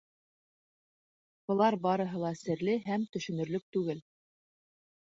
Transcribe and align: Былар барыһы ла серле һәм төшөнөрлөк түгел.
Былар 1.51 1.77
барыһы 1.85 2.25
ла 2.25 2.33
серле 2.43 2.77
һәм 2.89 3.07
төшөнөрлөк 3.19 3.71
түгел. 3.79 4.07